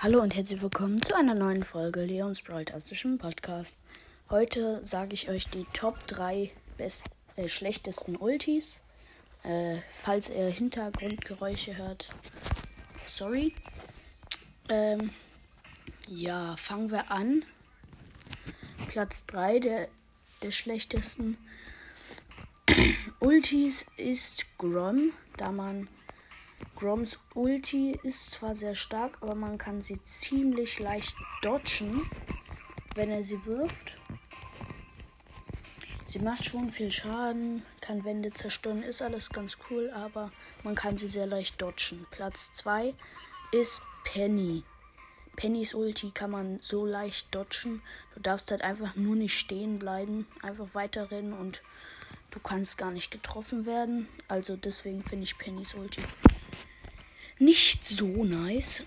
[0.00, 3.74] Hallo und herzlich willkommen zu einer neuen Folge Leons Broadcastischen Podcast.
[4.28, 7.04] Heute sage ich euch die Top 3 best,
[7.36, 8.80] äh, schlechtesten Ultis.
[9.42, 12.08] Äh, falls ihr Hintergrundgeräusche hört,
[13.06, 13.54] sorry.
[14.68, 15.10] Ähm,
[16.08, 17.46] ja, fangen wir an.
[18.88, 19.88] Platz 3 der,
[20.42, 21.38] der schlechtesten
[23.20, 25.88] Ultis ist Grom, da man
[26.76, 32.08] Groms Ulti ist zwar sehr stark, aber man kann sie ziemlich leicht dodgen,
[32.94, 33.96] wenn er sie wirft.
[36.06, 40.30] Sie macht schon viel Schaden, kann Wände zerstören, ist alles ganz cool, aber
[40.64, 42.06] man kann sie sehr leicht dodgen.
[42.10, 42.94] Platz 2
[43.52, 44.62] ist Penny.
[45.36, 47.82] Pennys Ulti kann man so leicht dodgen.
[48.14, 51.62] Du darfst halt einfach nur nicht stehen bleiben, einfach weiterrennen und
[52.30, 54.08] du kannst gar nicht getroffen werden.
[54.28, 56.02] Also deswegen finde ich Pennys Ulti
[57.38, 58.82] nicht so nice.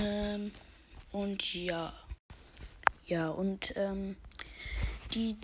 [0.00, 0.50] Ähm,
[1.12, 1.92] und ja.
[3.06, 4.16] Ja, und ähm,
[5.12, 5.36] die.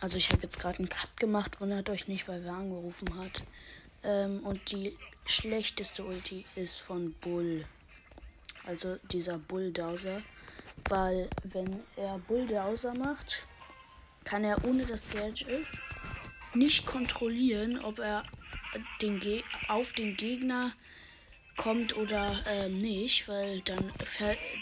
[0.00, 3.42] Also ich habe jetzt gerade einen Cut gemacht, wundert euch nicht, weil wer angerufen hat.
[4.04, 7.64] Ähm, und die schlechteste Ulti ist von Bull.
[8.66, 10.22] Also dieser Bulldauser.
[10.88, 13.44] Weil wenn er Bulldauser macht,
[14.26, 15.66] kann er ohne das Gadget
[16.52, 18.22] nicht kontrollieren, ob er
[19.00, 20.72] den Ge auf den Gegner
[21.56, 23.90] kommt oder äh, nicht, weil dann,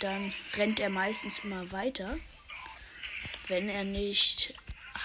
[0.00, 2.16] dann rennt er meistens immer weiter,
[3.48, 4.54] wenn er nicht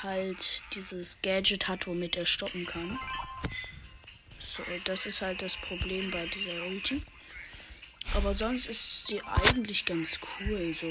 [0.04, 3.00] halt dieses Gadget hat, womit er stoppen kann.
[4.40, 7.02] So, das ist halt das Problem bei dieser Ulti.
[8.14, 10.88] Aber sonst ist sie eigentlich ganz cool, so.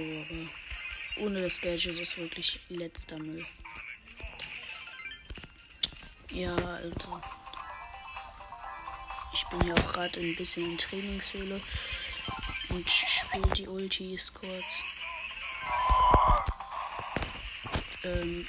[1.20, 3.44] Ohne das Gadget ist wirklich letzter Müll.
[6.30, 7.20] Ja, also.
[9.32, 11.60] Ich bin ja auch gerade ein bisschen in Trainingshöhle
[12.70, 14.64] und spiele die Ultis kurz.
[18.04, 18.46] Ähm,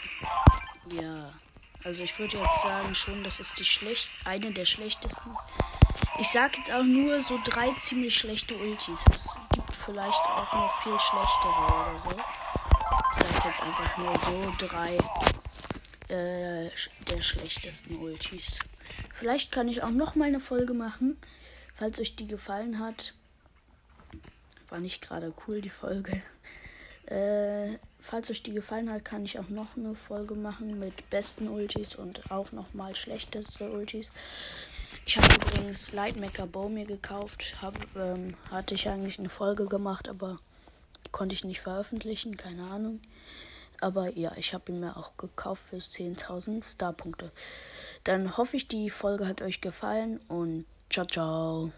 [0.92, 1.34] ja.
[1.84, 5.38] Also ich würde jetzt sagen schon, das ist die schlecht eine der schlechtesten.
[6.20, 9.00] Ich sag jetzt auch nur so drei ziemlich schlechte Ultis.
[9.14, 12.18] Es gibt vielleicht auch noch viel schlechtere oder so.
[13.14, 14.98] Ich sag jetzt einfach nur so drei
[16.10, 16.70] äh,
[17.10, 18.60] der schlechtesten Ultis.
[19.14, 21.18] Vielleicht kann ich auch noch mal eine Folge machen,
[21.74, 23.14] falls euch die gefallen hat.
[24.70, 26.22] War nicht gerade cool die Folge.
[27.06, 31.48] Äh, falls euch die gefallen hat, kann ich auch noch eine Folge machen mit besten
[31.48, 34.12] Ultis und auch noch mal schlechteste Ultis.
[35.06, 37.56] Ich habe übrigens Lightmaker Bow mir gekauft.
[37.62, 40.40] Hab, ähm, hatte ich eigentlich eine Folge gemacht, aber
[41.12, 43.00] konnte ich nicht veröffentlichen, keine Ahnung.
[43.82, 47.32] Aber ja, ich habe ihn mir auch gekauft für 10.000 Starpunkte.
[48.04, 51.72] Dann hoffe ich, die Folge hat euch gefallen und ciao, ciao.